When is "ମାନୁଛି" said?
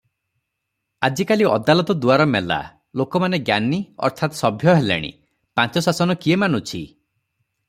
6.47-6.83